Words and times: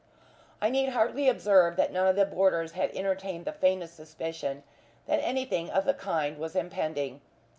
I 0.61 0.71
need 0.71 0.89
hardly 0.89 1.29
observe 1.29 1.75
that 1.75 1.91
none 1.93 2.07
of 2.07 2.15
the 2.15 2.25
boarders 2.25 2.71
had 2.71 2.89
entertained 2.95 3.45
the 3.45 3.51
faintest 3.51 3.95
suspicion 3.95 4.63
that 5.05 5.17
anything 5.19 5.69
of 5.69 5.85
the 5.85 5.93
kind 5.93 6.39
was 6.39 6.55
impending. 6.55 7.21